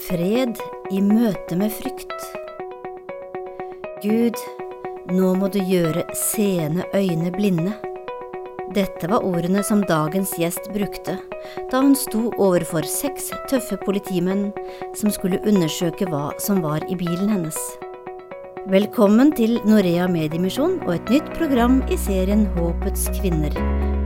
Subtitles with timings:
[0.00, 0.56] Fred
[0.90, 2.22] i møte med frykt.
[4.00, 4.38] Gud,
[5.12, 7.74] nå må du gjøre seende øyne blinde.
[8.72, 11.18] Dette var ordene som dagens gjest brukte
[11.72, 14.48] da hun sto overfor seks tøffe politimenn
[14.96, 17.58] som skulle undersøke hva som var i bilen hennes.
[18.70, 23.52] Velkommen til Norea Mediemisjon og et nytt program i serien Håpets kvinner.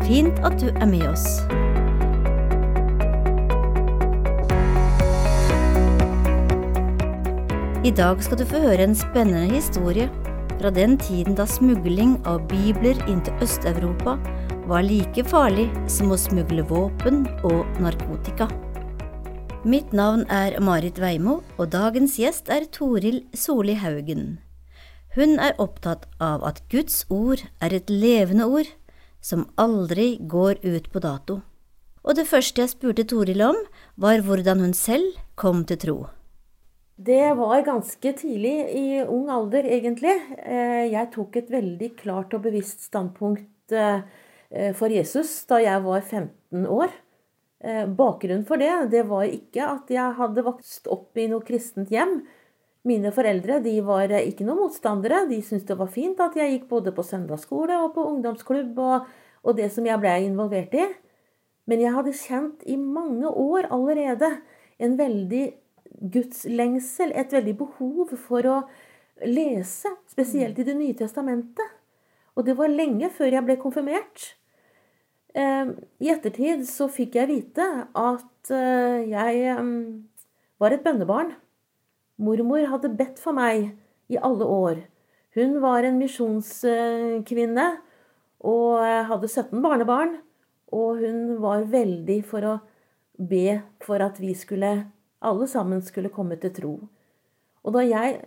[0.08, 1.44] Fint at du er med oss.
[7.84, 10.06] I dag skal du få høre en spennende historie
[10.56, 14.14] fra den tiden da smugling av bibler inn til Øst-Europa
[14.70, 18.46] var like farlig som å smugle våpen og narkotika.
[19.68, 24.38] Mitt navn er Marit Veimo, og dagens gjest er Toril Soli Haugen.
[25.12, 28.72] Hun er opptatt av at Guds ord er et levende ord
[29.20, 31.42] som aldri går ut på dato.
[32.00, 33.64] Og det første jeg spurte Toril om,
[34.00, 36.02] var hvordan hun selv kom til tro.
[36.96, 40.14] Det var ganske tidlig i ung alder, egentlig.
[40.38, 44.04] Eh, jeg tok et veldig klart og bevisst standpunkt eh,
[44.78, 46.94] for Jesus da jeg var 15 år.
[47.64, 51.90] Eh, bakgrunnen for det, det var ikke at jeg hadde vokst opp i noe kristent
[51.90, 52.20] hjem.
[52.86, 55.24] Mine foreldre de var ikke noen motstandere.
[55.26, 59.10] De syntes det var fint at jeg gikk både på søndagsskole og på ungdomsklubb og,
[59.42, 60.86] og det som jeg ble involvert i.
[61.66, 64.30] Men jeg hadde kjent i mange år allerede
[64.78, 65.44] en veldig
[66.04, 68.58] Guds lengsel, et veldig behov for å
[69.24, 71.76] lese, spesielt i Det nye testamentet.
[72.34, 74.34] Og det var lenge før jeg ble konfirmert.
[75.34, 80.10] Ehm, I ettertid så fikk jeg vite at eh, jeg ehm,
[80.58, 81.32] var et bønnebarn.
[82.18, 83.72] Mormor hadde bedt for meg
[84.10, 84.84] i alle år.
[85.34, 87.66] Hun var en misjonskvinne
[88.44, 90.18] og hadde 17 barnebarn.
[90.74, 92.54] Og hun var veldig for å
[93.18, 94.74] be for at vi skulle
[95.24, 96.74] alle sammen skulle komme til tro.
[97.64, 98.20] Og da jeg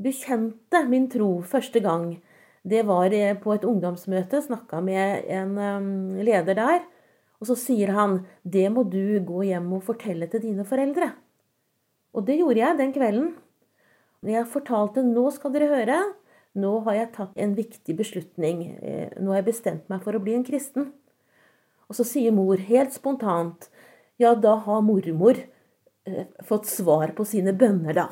[0.00, 2.14] bekjente min tro første gang,
[2.62, 6.82] det var på et ungdomsmøte, snakka med en um, leder der.
[7.40, 11.14] Og så sier han det må du gå hjem og fortelle til dine foreldre.
[12.12, 13.30] Og det gjorde jeg den kvelden.
[14.28, 16.00] Jeg fortalte nå skal dere høre,
[16.52, 18.64] nå har jeg tatt en viktig beslutning.
[18.82, 20.90] Eh, nå har jeg bestemt meg for å bli en kristen.
[21.88, 23.70] Og så sier mor helt spontant
[24.20, 25.49] ja, da har mormor Eh,
[26.46, 28.08] fått svar på sine bønner, da.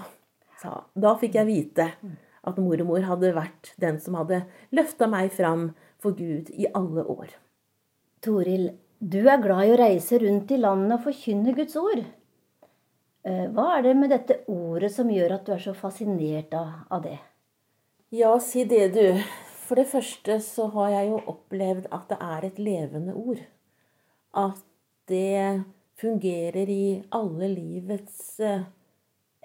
[0.98, 1.86] Da fikk jeg vite
[2.48, 4.42] at mormor hadde vært den som hadde
[4.74, 5.70] løfta meg fram
[6.02, 7.32] for Gud i alle år.
[8.24, 12.02] Toril, du er glad i å reise rundt i landet og forkynne Guds ord.
[13.28, 17.02] Eh, hva er det med dette ordet som gjør at du er så fascinert av
[17.04, 17.18] det?
[18.14, 19.20] Ja, si det, du.
[19.68, 23.42] For det første så har jeg jo opplevd at det er et levende ord.
[24.32, 24.62] At
[25.10, 25.64] det
[25.98, 28.66] fungerer i alle livets eh,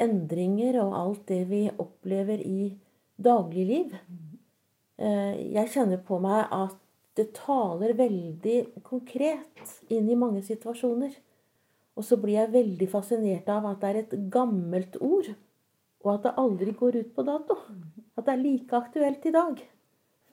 [0.02, 2.70] endringer og alt det vi opplever i
[3.18, 3.94] dagligliv.
[4.98, 6.80] Eh, jeg kjenner på meg at
[7.18, 11.14] det taler veldig konkret inn i mange situasjoner.
[11.94, 15.30] Og så blir jeg veldig fascinert av at det er et gammelt ord,
[16.02, 17.58] og at det aldri går ut på dato.
[18.18, 19.62] At det er like aktuelt i dag.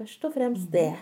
[0.00, 0.94] Først og fremst det.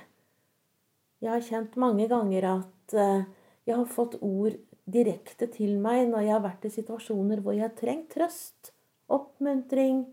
[1.22, 3.28] Jeg har kjent mange ganger at eh,
[3.68, 4.56] jeg har fått ord
[4.88, 8.72] direkte til meg når jeg har vært i situasjoner hvor jeg har trengt trøst,
[9.08, 10.04] oppmuntring.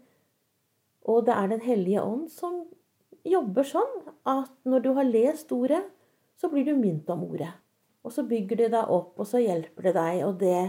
[1.06, 2.64] Og det er Den hellige ånd som
[3.26, 3.94] jobber sånn
[4.30, 5.84] at når du har lest ordet,
[6.36, 7.52] så blir du minnet om ordet.
[8.06, 10.20] Og så bygger det deg opp, og så hjelper det deg.
[10.28, 10.60] Og det,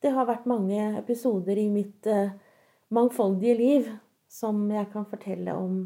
[0.00, 2.32] det har vært mange episoder i mitt uh,
[2.94, 3.90] mangfoldige liv
[4.30, 5.82] som jeg kan fortelle om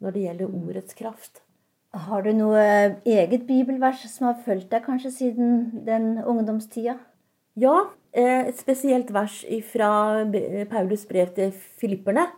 [0.00, 1.40] når det gjelder ordets kraft.
[1.90, 2.62] Har du noe
[3.02, 6.94] eget bibelvers som har fulgt deg kanskje siden den ungdomstida?
[7.58, 9.40] Ja, eh, et spesielt vers
[9.72, 10.22] fra
[10.70, 12.28] Paulus brev til filipperne.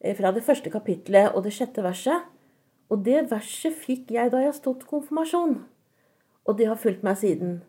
[0.00, 2.22] Eh, fra det første kapitlet og det sjette verset.
[2.88, 5.64] Og det verset fikk jeg da jeg stått konfirmasjon.
[6.46, 7.62] Og det har fulgt meg siden.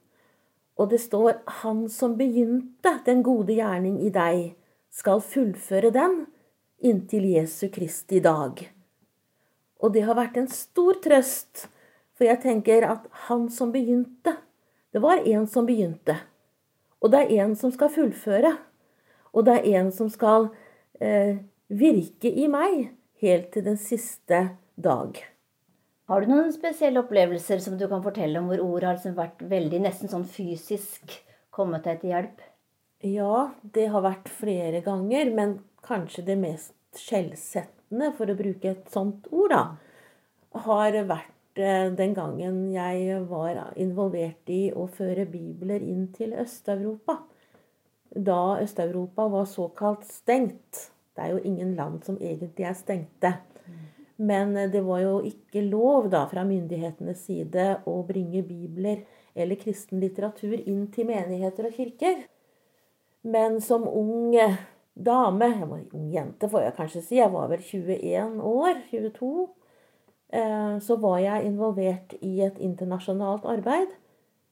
[0.78, 4.56] Og det står 'Han som begynte den gode gjerning i deg,
[4.92, 6.28] skal fullføre den
[6.80, 8.77] inntil Jesu Kristi dag'.
[9.84, 11.68] Og det har vært en stor trøst,
[12.18, 14.38] for jeg tenker at han som begynte
[14.94, 16.16] Det var en som begynte.
[17.04, 18.56] Og det er en som skal fullføre.
[19.36, 20.48] Og det er en som skal
[20.98, 22.88] eh, virke i meg
[23.22, 24.40] helt til den siste
[24.74, 25.20] dag.
[26.08, 29.44] Har du noen spesielle opplevelser som du kan fortelle om hvor ord har liksom vært
[29.46, 31.20] veldig nesten sånn fysisk
[31.54, 32.44] kommet deg til hjelp?
[33.06, 38.70] Ja, det har vært flere ganger, men kanskje det mest skjellsettende røttene, for å bruke
[38.70, 39.78] et sånt ord, da,
[40.54, 47.24] har vært eh, den gangen jeg var involvert i å føre bibler inn til Øst-Europa.
[48.10, 50.92] da Øst-Europa var såkalt stengt.
[51.16, 53.34] Det er jo ingen land som egentlig er stengte.
[54.18, 59.04] Men det var jo ikke lov da fra myndighetenes side å bringe bibler
[59.36, 62.26] eller kristen litteratur inn til menigheter og kirker.
[63.22, 64.34] Men som ung
[64.98, 69.32] dame, jeg var ung jente får jeg kanskje si, jeg var vel 21 år, 22,
[70.34, 73.94] eh, så var jeg involvert i et internasjonalt arbeid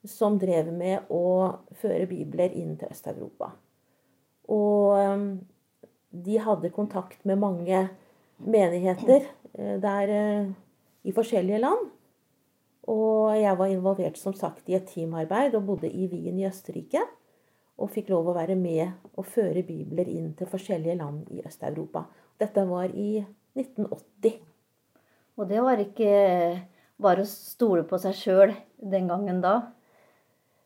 [0.06, 1.26] som drev med å
[1.82, 3.56] føre bibler inn til Øst-Europa.
[4.54, 5.26] Og eh,
[6.26, 7.88] de hadde kontakt med mange
[8.38, 9.26] menigheter
[9.58, 10.16] eh, der
[11.06, 11.92] i forskjellige land.
[12.86, 17.02] Og jeg var involvert som sagt i et teamarbeid og bodde i Wien i Østerrike
[17.76, 22.06] og fikk lov å være med og føre bibler inn til forskjellige land i Øst-Europa.
[22.40, 23.20] Dette var i
[23.56, 24.40] 1980.
[25.36, 26.12] Og det var ikke
[27.02, 29.56] bare å stole på seg sjøl den gangen da?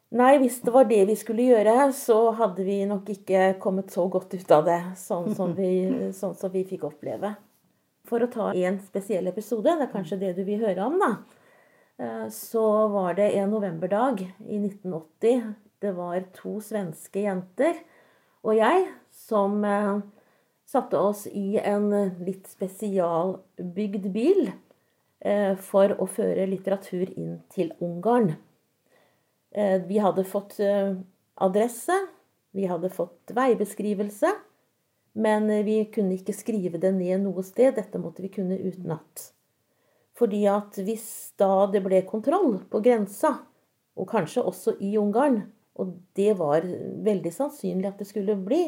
[0.10, 4.08] Nei, hvis det var det vi skulle gjøre, så hadde vi nok ikke kommet så
[4.10, 5.70] godt ut av det, sånn som vi,
[6.20, 7.36] sånn som vi fikk oppleve.
[8.10, 11.12] For å ta en spesiell episode, det er kanskje det du vil høre om, da.
[12.02, 15.44] Eh, så var det en novemberdag i 1980
[15.80, 17.80] det var to svenske jenter
[18.46, 20.00] og jeg som eh,
[20.70, 21.90] satte oss i en
[22.24, 28.36] litt spesialbygd bil eh, for å føre litteratur inn til Ungarn.
[29.52, 30.94] Eh, vi hadde fått eh,
[31.42, 31.98] adresse,
[32.56, 34.32] vi hadde fått veibeskrivelse,
[35.20, 37.76] men vi kunne ikke skrive det ned noe sted.
[37.76, 39.32] Dette måtte vi kunne utenat.
[40.16, 43.40] Fordi at hvis da det ble kontroll på grensa,
[44.00, 45.42] og kanskje også i Ungarn,
[45.80, 46.66] og det var
[47.06, 48.66] veldig sannsynlig at det skulle bli.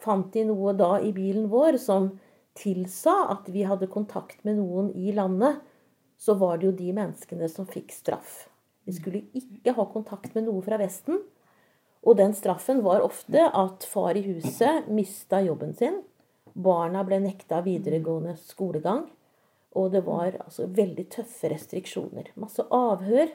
[0.00, 2.14] Fant de noe da i bilen vår som
[2.58, 5.60] tilsa at vi hadde kontakt med noen i landet,
[6.20, 8.46] så var det jo de menneskene som fikk straff.
[8.84, 11.20] Vi skulle ikke ha kontakt med noe fra Vesten.
[12.00, 16.00] Og den straffen var ofte at far i huset mista jobben sin.
[16.56, 19.04] Barna ble nekta videregående skolegang.
[19.76, 22.32] Og det var altså veldig tøffe restriksjoner.
[22.40, 23.30] Masse avhør.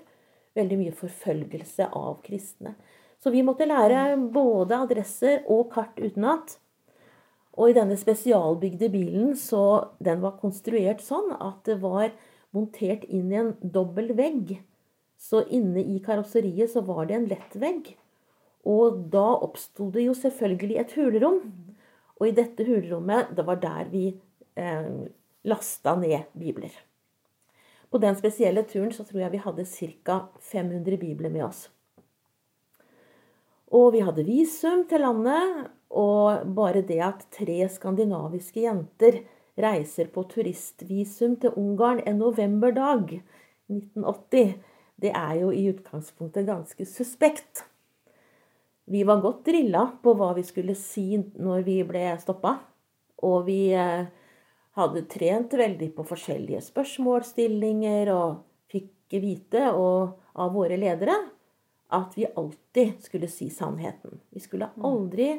[0.56, 2.76] Veldig mye forfølgelse av kristne.
[3.20, 6.58] Så vi måtte lære både adresser og kart utenat.
[7.56, 12.12] Og i denne spesialbygde bilen, så den var konstruert sånn at det var
[12.56, 14.58] montert inn i en dobbel vegg.
[15.20, 17.94] Så inne i karosseriet så var det en lett vegg.
[18.66, 21.40] Og da oppsto det jo selvfølgelig et hulrom.
[22.20, 24.08] Og i dette hulrommet, det var der vi
[24.60, 24.92] eh,
[25.48, 26.74] lasta ned bibler.
[27.96, 29.64] På den spesielle turen så tror jeg vi hadde
[30.04, 30.16] ca.
[30.44, 31.62] 500 bibler med oss.
[33.72, 35.70] Og vi hadde visum til landet.
[35.96, 39.22] Og bare det at tre skandinaviske jenter
[39.64, 43.16] reiser på turistvisum til Ungarn en novemberdag
[43.72, 44.60] 1980,
[45.00, 47.64] det er jo i utgangspunktet ganske suspekt.
[48.92, 52.58] Vi var godt drilla på hva vi skulle si når vi ble stoppa.
[53.24, 54.04] Og vi eh,
[54.76, 58.42] hadde trent veldig på forskjellige spørsmålsstillinger og
[58.72, 61.16] fikk vite av våre ledere
[61.96, 64.20] at vi alltid skulle si sannheten.
[64.30, 64.86] Vi skulle mm.
[64.86, 65.30] aldri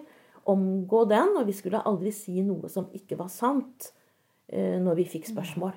[0.46, 3.90] omgå den, og vi skulle aldri si noe som ikke var sant,
[4.48, 5.74] eh, når vi fikk spørsmål.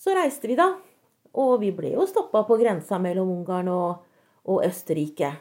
[0.00, 0.72] Så reiste vi, da.
[1.36, 4.06] Og vi ble jo stoppa på grensa mellom Ungarn og,
[4.48, 5.34] og Østerrike.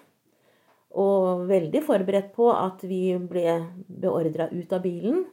[0.99, 5.23] Og veldig forberedt på at vi ble beordra ut av bilen.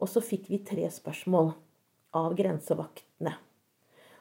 [0.00, 1.52] Og så fikk vi tre spørsmål
[2.16, 3.34] av grensevaktene.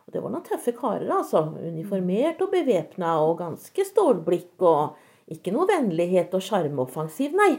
[0.05, 1.45] Og det var noen tøffe karer, altså.
[1.61, 4.55] Uniformert og bevæpna og ganske stålblikk.
[4.65, 4.97] Og
[5.29, 7.53] ikke noe vennlighet og sjarmoffensiv, nei.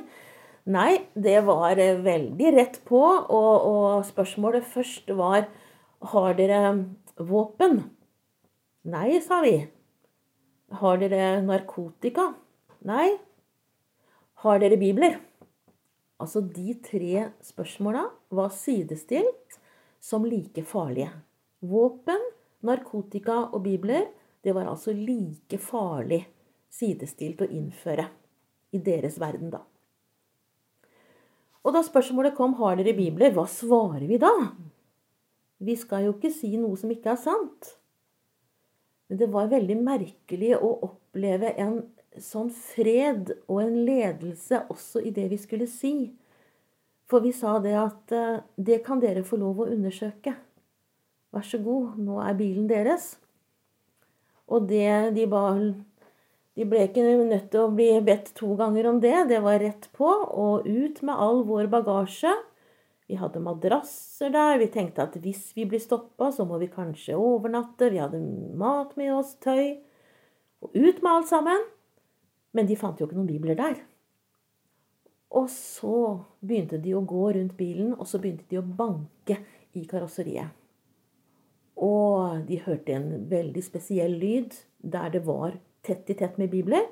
[0.70, 3.00] Nei, det var eh, veldig rett på.
[3.00, 5.48] Og, og spørsmålet først var
[6.12, 6.60] Har dere
[7.16, 7.82] våpen?
[8.90, 9.56] Nei, sa vi.
[10.80, 12.30] Har dere narkotika?
[12.88, 13.08] Nei.
[14.44, 15.18] Har dere bibler?
[16.20, 18.04] Altså, de tre spørsmåla
[18.36, 19.58] var sidestilt
[20.00, 21.10] som like farlige.
[21.60, 22.20] Våpen,
[22.64, 24.08] narkotika og bibler,
[24.44, 26.22] det var altså like farlig
[26.72, 28.06] sidestilt å innføre
[28.72, 29.62] i deres verden da.
[31.60, 34.32] Og da spørsmålet kom har dere bibler, hva svarer vi da?
[35.60, 37.74] Vi skal jo ikke si noe som ikke er sant.
[39.10, 41.82] Men det var veldig merkelig å oppleve en
[42.18, 46.10] sånn fred og en ledelse også i det vi skulle si.
[47.10, 50.34] For vi sa det at eh, det kan dere få lov å undersøke.
[51.30, 53.14] Vær så god, nå er bilen deres.
[54.50, 55.44] Og det de ba
[56.58, 59.14] De ble ikke nødt til å bli bedt to ganger om det.
[59.30, 62.32] Det var rett på og ut med all vår bagasje.
[63.08, 64.58] Vi hadde madrasser der.
[64.58, 67.88] Vi tenkte at hvis vi blir stoppa, så må vi kanskje overnatte.
[67.94, 68.20] Vi hadde
[68.58, 69.78] mat med oss, tøy.
[70.60, 71.64] Og ut med alt sammen.
[72.56, 73.80] Men de fant jo ikke noen bibler der.
[75.30, 75.96] Og så
[76.42, 79.38] begynte de å gå rundt bilen, og så begynte de å banke
[79.78, 80.56] i karosseriet.
[81.80, 85.54] Og de hørte en veldig spesiell lyd der det var
[85.86, 86.88] tett i tett med bibler.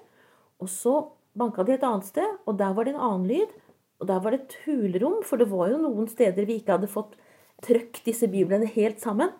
[0.62, 0.94] Og så
[1.38, 3.50] banka de et annet sted, og der var det en annen lyd.
[3.98, 6.90] Og der var det et hulrom, for det var jo noen steder vi ikke hadde
[6.92, 7.18] fått
[7.66, 9.34] trøkt disse biblene helt sammen.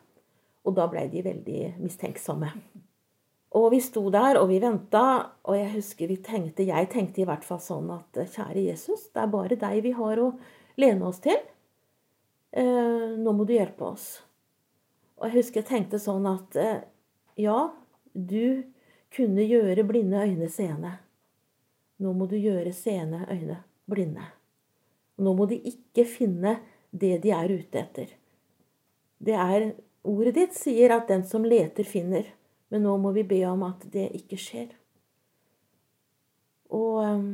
[0.66, 2.50] Og da blei de veldig mistenksomme.
[3.56, 5.02] Og vi sto der, og vi venta,
[5.48, 9.22] og jeg husker vi tenkte, jeg tenkte i hvert fall sånn at kjære Jesus, det
[9.22, 10.32] er bare deg vi har å
[10.80, 11.38] lene oss til.
[12.52, 14.08] Eh, nå må du hjelpe oss.
[15.18, 16.84] Og jeg husker jeg tenkte sånn at eh,
[17.40, 17.70] ja,
[18.12, 18.68] du
[19.16, 20.98] kunne gjøre blinde øyne seende.
[21.98, 24.28] Nå må du gjøre seende øyne blinde.
[25.18, 26.58] Nå må de ikke finne
[26.92, 28.12] det de er ute etter.
[29.18, 29.72] Det er
[30.08, 32.28] Ordet ditt sier at den som leter, finner.
[32.68, 34.74] Men nå må vi be om at det ikke skjer.
[36.74, 37.30] Og um,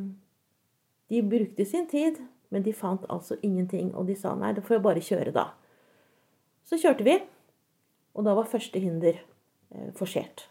[1.10, 2.20] de brukte sin tid,
[2.54, 3.90] men de fant altså ingenting.
[3.94, 5.48] Og de sa nei, da får jeg bare kjøre, da.
[6.64, 7.18] Så kjørte vi,
[8.14, 10.46] og da var første hinder eh, forsert.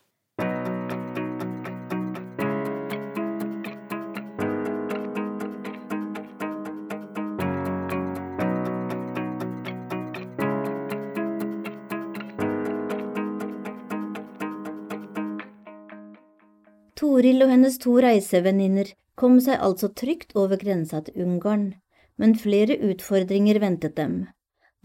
[17.03, 21.74] Toril og hennes to reisevenninner kom seg altså trygt over grensa til Ungarn,
[22.15, 24.22] men flere utfordringer ventet dem.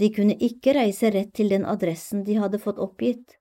[0.02, 3.36] De kunne ikke reise rett til den adressen de hadde fått oppgitt.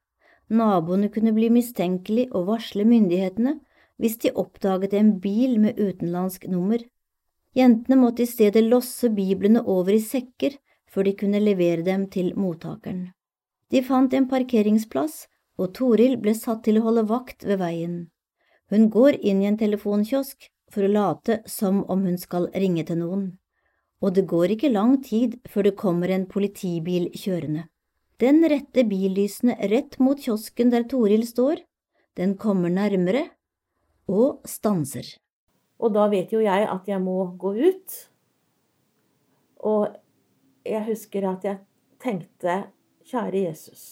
[0.53, 3.55] Naboene kunne bli mistenkelige og varsle myndighetene
[3.97, 6.83] hvis de oppdaget en bil med utenlandsk nummer.
[7.57, 12.29] Jentene måtte i stedet losse biblene over i sekker før de kunne levere dem til
[12.37, 13.07] mottakeren.
[13.73, 15.25] De fant en parkeringsplass,
[15.57, 17.97] og Toril ble satt til å holde vakt ved veien.
[18.71, 22.99] Hun går inn i en telefonkiosk for å late som om hun skal ringe til
[22.99, 23.27] noen,
[24.03, 27.67] og det går ikke lang tid før det kommer en politibil kjørende.
[28.19, 31.61] Den retter billysene rett mot kiosken der Toril står,
[32.17, 33.27] den kommer nærmere
[34.09, 35.05] og stanser.
[35.77, 37.97] Og da vet jo jeg at jeg må gå ut.
[39.69, 39.93] Og
[40.65, 41.61] jeg husker at jeg
[42.01, 42.63] tenkte,
[43.07, 43.83] kjære Jesus,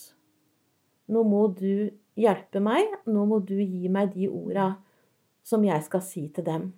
[1.08, 2.89] nå må du hjelpe meg.
[3.07, 4.74] Nå må du gi meg de orda
[5.45, 6.72] som jeg skal si til dem.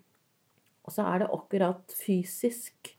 [0.87, 2.93] Og så er det akkurat fysisk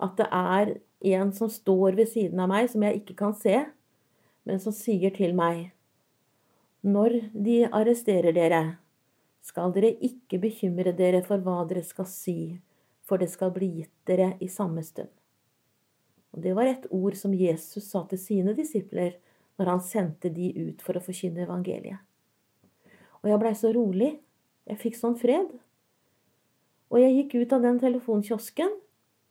[0.00, 0.74] at det er
[1.16, 3.62] en som står ved siden av meg, som jeg ikke kan se,
[4.48, 5.70] men som sier til meg
[6.80, 8.78] Når de arresterer dere,
[9.44, 12.56] skal dere ikke bekymre dere for hva dere skal si,
[13.04, 15.10] for det skal bli gitt dere i samme stund.
[16.32, 19.18] Og Det var et ord som Jesus sa til sine disipler
[19.60, 22.00] når han sendte de ut for å forkynne evangeliet.
[23.20, 24.14] Og jeg blei så rolig.
[24.64, 25.50] Jeg fikk sånn fred.
[26.88, 28.72] Og jeg gikk ut av den telefonkiosken.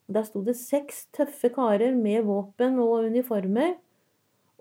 [0.10, 3.74] Der sto det seks tøffe karer med våpen og uniformer.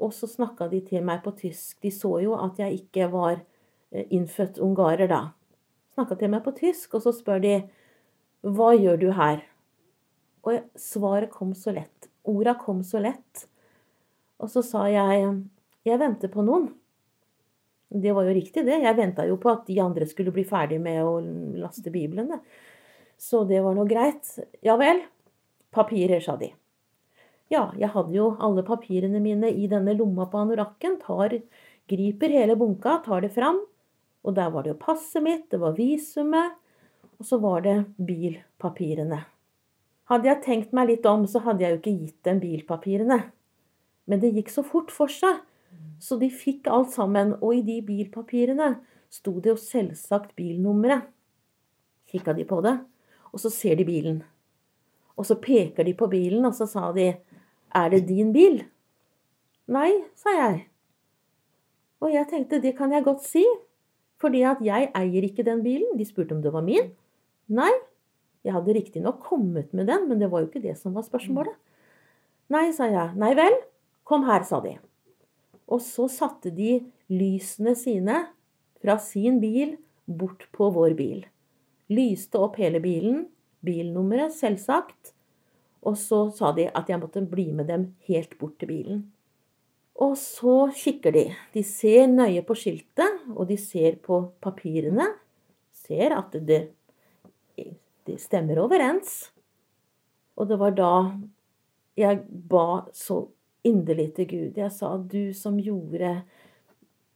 [0.01, 1.77] Og så snakka de til meg på tysk.
[1.85, 5.21] De så jo at jeg ikke var eh, innfødt ungarer da.
[5.99, 7.55] Snakka til meg på tysk, og så spør de
[8.47, 9.43] hva gjør du her?
[10.47, 12.09] Og svaret kom så lett.
[12.29, 13.49] Orda kom så lett.
[14.39, 15.33] Og så sa jeg
[15.87, 16.69] jeg venter på noen.
[17.89, 18.83] Det var jo riktig, det.
[18.85, 21.19] Jeg venta jo på at de andre skulle bli ferdig med å
[21.63, 22.35] laste Bibelen.
[23.19, 24.29] Så det var nå greit.
[24.65, 25.01] Ja vel.
[25.73, 26.51] Papirer, sa de.
[27.49, 30.99] Ja, jeg hadde jo alle papirene mine i denne lomma på anorakken.
[31.01, 31.39] Tar,
[31.89, 33.63] griper hele bunka, tar det fram.
[34.27, 36.59] Og der var det jo passet mitt, det var visumet,
[37.17, 39.23] og så var det bilpapirene.
[40.11, 43.19] Hadde jeg tenkt meg litt om, så hadde jeg jo ikke gitt dem bilpapirene.
[44.09, 45.41] Men det gikk så fort for seg
[45.99, 47.35] så de fikk alt sammen.
[47.43, 48.77] Og i de bilpapirene
[49.13, 51.09] sto det jo selvsagt bilnummeret.
[52.09, 52.79] Kikka de på det,
[53.33, 54.23] og så ser de bilen.
[55.19, 57.17] Og så peker de på bilen, og så sa de,
[57.75, 58.65] 'Er det din bil?'
[59.69, 60.69] 'Nei', sa jeg.
[62.01, 63.45] Og jeg tenkte, det kan jeg godt si,
[64.21, 65.99] fordi at jeg eier ikke den bilen.
[65.99, 66.93] De spurte om det var min.
[67.49, 67.73] Nei.
[68.45, 71.55] Jeg hadde riktignok kommet med den, men det var jo ikke det som var spørsmålet.
[72.49, 73.13] Nei, sa jeg.
[73.19, 73.53] Nei vel.
[74.05, 74.79] Kom her, sa de.
[75.69, 76.79] Og så satte de
[77.13, 78.23] lysene sine
[78.81, 79.77] fra sin bil
[80.09, 81.23] bort på vår bil.
[81.93, 83.27] Lyste opp hele bilen,
[83.65, 85.15] bilnummeret selvsagt,
[85.87, 89.07] og så sa de at jeg måtte bli med dem helt bort til bilen.
[89.99, 91.25] Og så kikker de.
[91.55, 95.09] De ser nøye på skiltet, og de ser på papirene.
[95.75, 96.61] Ser at det,
[98.07, 99.33] det stemmer overens.
[100.39, 100.93] Og det var da
[101.99, 103.25] jeg ba så
[103.67, 104.59] inderlig til Gud.
[104.59, 106.21] Jeg sa, du som gjorde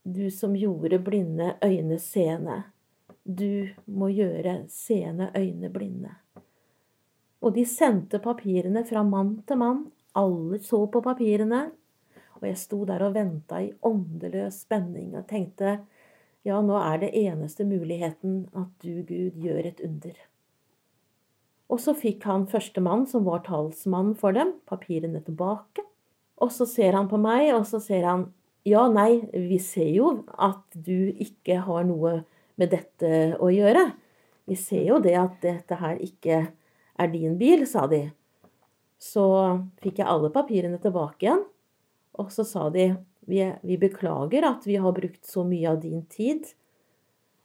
[0.02, 2.62] du som gjorde blinde øyne seende.
[3.22, 6.10] Du må gjøre seende øyne blinde.
[7.42, 9.84] Og de sendte papirene fra mann til mann.
[10.14, 11.70] Alle så på papirene.
[12.40, 15.78] Og jeg sto der og venta i åndeløs spenning og tenkte
[16.42, 20.16] ja, nå er det eneste muligheten at du, Gud, gjør et under.
[21.70, 25.86] Og så fikk han førstemann, som var talsmann for dem, papirene tilbake.
[26.42, 28.26] Og så ser han på meg, og så ser han
[28.66, 32.20] ja, nei, vi ser jo at du ikke har noe
[32.60, 33.88] med dette å gjøre.
[34.46, 36.42] Vi ser jo det at dette her ikke
[37.02, 38.04] er din bil, sa de.
[39.02, 39.24] Så
[39.82, 41.42] fikk jeg alle papirene tilbake igjen,
[42.22, 42.92] og så sa de
[43.26, 46.46] vi, vi beklager at vi har brukt så mye av din tid,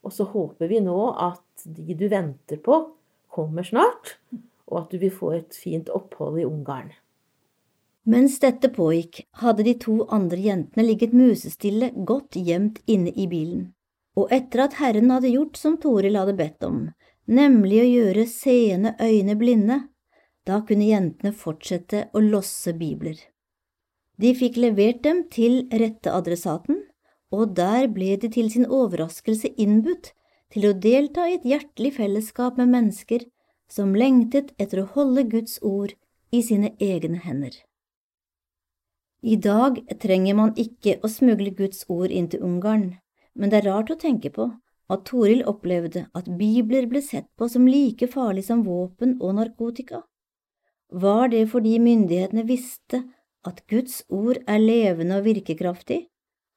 [0.05, 2.79] og så håper vi nå at de du venter på,
[3.33, 4.17] kommer snart,
[4.69, 6.93] og at du vil få et fint opphold i Ungarn.
[8.07, 13.65] Mens dette pågikk, hadde de to andre jentene ligget musestille godt gjemt inne i bilen,
[14.15, 16.85] og etter at Herren hadde gjort som Toril hadde bedt om,
[17.27, 19.81] nemlig å gjøre seende øyne blinde,
[20.47, 23.19] da kunne jentene fortsette å losse bibler.
[24.15, 26.85] De fikk levert dem til rette adressaten,
[27.35, 30.13] og der ble de til sin overraskelse innbudt
[30.55, 33.27] til å delta i et hjertelig fellesskap med mennesker
[33.67, 35.91] som lengtet etter å holde Guds ord
[36.31, 37.51] i sine egne hender.
[39.27, 42.93] I dag trenger man ikke å smugle Guds ord inn til Ungarn,
[43.35, 44.45] men det er rart å tenke på
[44.93, 50.05] at Toril opplevde at bibler ble sett på som like farlig som våpen og narkotika.
[50.87, 53.01] Var det fordi myndighetene visste
[53.43, 56.05] at Guds ord er levende og virkekraftig,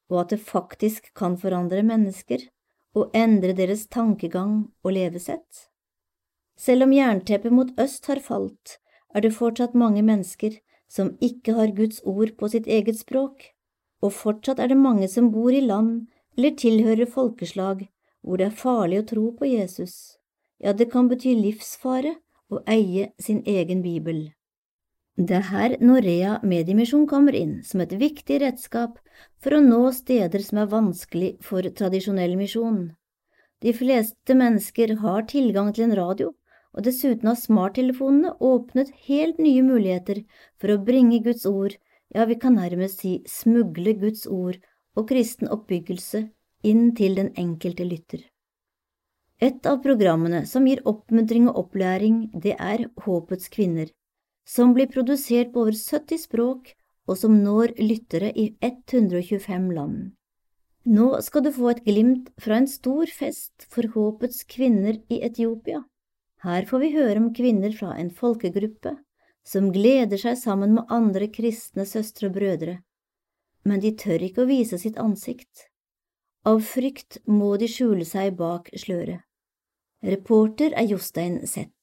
[0.06, 2.46] og at det faktisk kan forandre mennesker
[2.94, 5.66] og endre deres tankegang og levesett?
[6.54, 8.78] Selv om jernteppet mot øst har falt,
[9.10, 10.60] er det fortsatt mange mennesker
[10.90, 13.52] som ikke har Guds ord på sitt eget språk,
[14.02, 17.86] og fortsatt er det mange som bor i land eller tilhører folkeslag
[18.20, 19.94] hvor det er farlig å tro på Jesus,
[20.60, 22.16] ja, det kan bety livsfare
[22.52, 24.28] å eie sin egen bibel.
[25.20, 28.98] Det er her Norea Mediemisjon kommer inn som et viktig redskap
[29.42, 32.90] for å nå steder som er vanskelig for tradisjonell misjon.
[33.60, 36.30] De fleste mennesker har tilgang til en radio,
[36.76, 40.22] og dessuten har smarttelefonene åpnet helt nye muligheter
[40.60, 41.76] for å bringe Guds ord,
[42.14, 44.58] ja, vi kan nærmest si smugle Guds ord
[44.98, 46.26] og kristen oppbyggelse
[46.66, 48.22] inn til den enkelte lytter.
[49.40, 53.88] Et av programmene som gir oppmuntring og opplæring, det er Håpets kvinner,
[54.44, 56.74] som blir produsert på over 70 språk
[57.08, 60.10] og som når lyttere i 125 land.
[60.84, 65.82] Nå skal du få et glimt fra en stor fest for Håpets kvinner i Etiopia.
[66.40, 68.94] Her får vi høre om kvinner fra en folkegruppe
[69.44, 72.78] som gleder seg sammen med andre kristne søstre og brødre,
[73.68, 75.66] men de tør ikke å vise sitt ansikt.
[76.48, 79.20] Av frykt må de skjule seg bak sløret.
[80.00, 81.76] Reporter er Jostein Zett.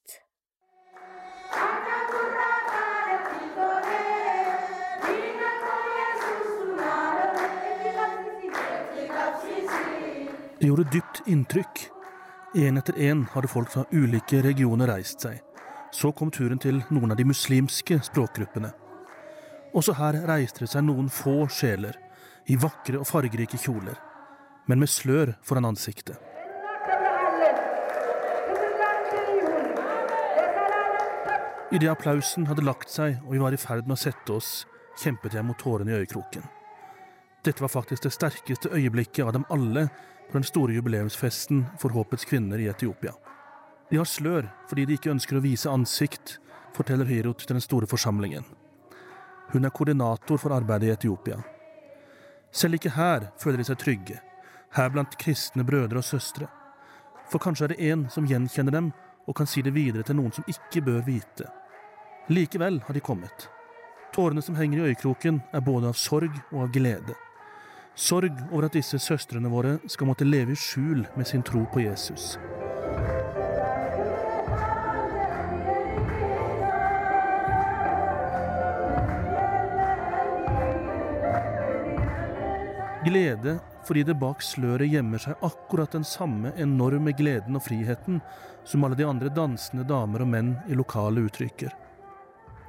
[10.58, 11.86] Det gjorde dypt inntrykk
[12.56, 15.42] Én etter én hadde folk fra ulike regioner reist seg.
[15.92, 18.72] Så kom turen til noen av de muslimske språkgruppene.
[19.76, 21.98] Også her reiste det seg noen få sjeler,
[22.48, 23.98] i vakre og fargerike kjoler,
[24.72, 26.16] men med slør foran ansiktet.
[31.76, 34.62] Idet applausen hadde lagt seg og vi var i ferd med å sette oss,
[35.04, 36.48] kjempet jeg mot tårene i øyekroken.
[37.48, 39.86] Dette var faktisk det sterkeste øyeblikket av dem alle
[40.28, 43.14] på den store jubileumsfesten for Håpets kvinner i Etiopia.
[43.88, 46.42] De har slør fordi de ikke ønsker å vise ansikt,
[46.76, 48.44] forteller Hirot til den store forsamlingen.
[49.54, 51.38] Hun er koordinator for arbeidet i Etiopia.
[52.52, 54.18] Selv ikke her føler de seg trygge,
[54.76, 56.50] her blant kristne brødre og søstre.
[57.32, 58.90] For kanskje er det en som gjenkjenner dem
[59.24, 61.48] og kan si det videre til noen som ikke bør vite.
[62.28, 63.48] Likevel har de kommet.
[64.12, 67.16] Tårene som henger i øyekroken, er både av sorg og av glede.
[67.98, 71.82] Sorg over at disse søstrene våre skal måtte leve i skjul med sin tro på
[71.82, 72.36] Jesus.
[83.08, 83.56] Glede
[83.88, 88.22] fordi det bak sløret gjemmer seg akkurat den samme enorme gleden og friheten
[88.68, 91.74] som alle de andre dansende damer og menn i lokalet uttrykker.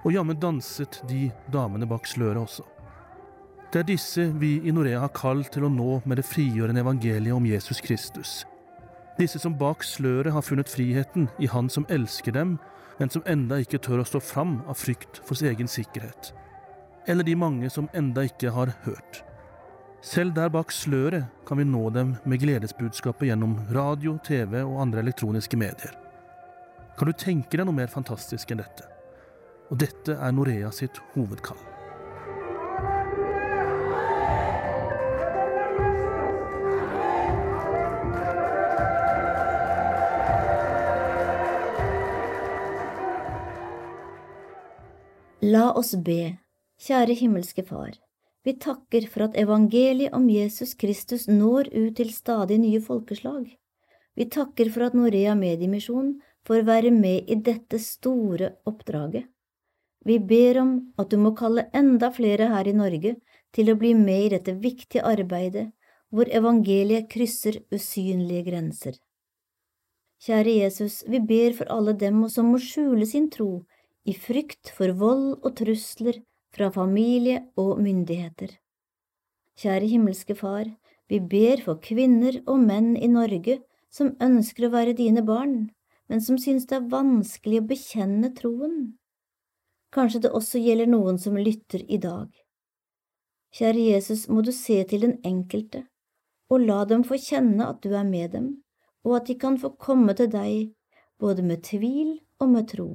[0.06, 2.64] Og jammen danset de damene bak sløret også.
[3.68, 7.36] Det er disse vi i Norea har kalt til å nå med det frigjørende evangeliet
[7.36, 8.46] om Jesus Kristus.
[9.18, 12.56] Disse som bak sløret har funnet friheten i Han som elsker dem,
[12.98, 16.32] men som enda ikke tør å stå fram av frykt for sin egen sikkerhet.
[17.04, 19.22] Eller de mange som enda ikke har hørt.
[20.00, 25.04] Selv der bak sløret kan vi nå dem med gledesbudskapet gjennom radio, TV og andre
[25.04, 25.92] elektroniske medier.
[26.96, 28.88] Kan du tenke deg noe mer fantastisk enn dette?
[29.68, 31.77] Og dette er Norea sitt hovedkall.
[45.48, 46.34] La oss be,
[46.84, 47.94] kjære himmelske Far.
[48.44, 53.46] Vi takker for at evangeliet om Jesus Kristus når ut til stadig nye folkeslag.
[54.18, 56.10] Vi takker for at Norea Mediemisjon
[56.44, 59.24] får være med i dette store oppdraget.
[60.04, 63.14] Vi ber om at du må kalle enda flere her i Norge
[63.56, 65.70] til å bli med i dette viktige arbeidet
[66.12, 69.00] hvor evangeliet krysser usynlige grenser.
[70.20, 73.62] Kjære Jesus, vi ber for alle dem som må skjule sin tro
[74.06, 76.20] i frykt for vold og trusler
[76.54, 78.52] fra familie og myndigheter.
[79.58, 80.68] Kjære himmelske Far,
[81.08, 83.58] vi ber for kvinner og menn i Norge
[83.90, 85.70] som ønsker å være dine barn,
[86.08, 88.78] men som synes det er vanskelig å bekjenne troen.
[89.92, 92.28] Kanskje det også gjelder noen som lytter i dag.
[93.56, 95.86] Kjære Jesus, må du se til den enkelte,
[96.52, 98.48] og la dem få kjenne at du er med dem,
[99.08, 100.74] og at de kan få komme til deg
[101.18, 102.90] både med tvil og med tro.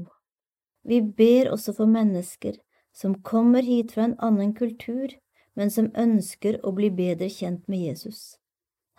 [0.84, 2.60] Vi ber også for mennesker
[2.94, 5.14] som kommer hit fra en annen kultur,
[5.56, 8.38] men som ønsker å bli bedre kjent med Jesus,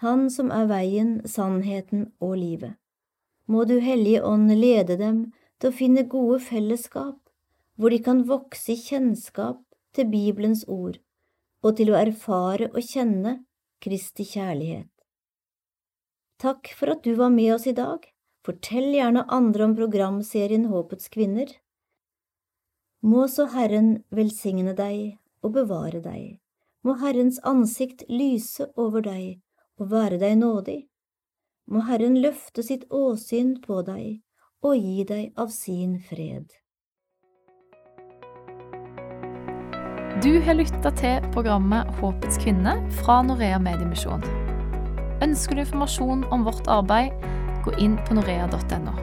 [0.02, 2.74] Han som er veien, sannheten og livet.
[3.46, 7.18] Må Du Hellige Ånd lede dem til å finne gode fellesskap,
[7.76, 9.62] hvor de kan vokse i kjennskap
[9.94, 10.98] til Bibelens ord,
[11.62, 13.44] og til å erfare og kjenne
[13.80, 14.90] Kristi kjærlighet.
[16.40, 18.02] Takk for at du var med oss i dag.
[18.44, 21.48] Fortell gjerne andre om programserien Håpets kvinner.
[23.04, 26.38] Må så Herren velsigne deg og bevare deg.
[26.88, 29.42] Må Herrens ansikt lyse over deg
[29.76, 30.78] og være deg nådig.
[31.68, 34.22] Må Herren løfte sitt åsyn på deg
[34.64, 36.48] og gi deg av sin fred.
[40.24, 44.24] Du har lytta til programmet Håpets kvinne fra Norea Mediemisjon.
[45.20, 47.12] Ønsker du informasjon om vårt arbeid,
[47.68, 48.96] gå inn på norea.no.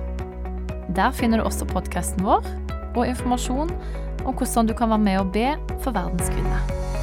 [0.98, 2.50] Der finner du også podkasten vår
[2.96, 3.72] og informasjon
[4.26, 5.48] om hvordan du kan være med og be
[5.82, 7.01] for verdens kvinner.